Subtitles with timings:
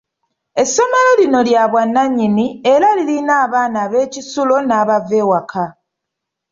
[0.61, 5.65] Essomero lino lya bwanannyini, era lirina abaana ab'ekisulo n'abava ewaka.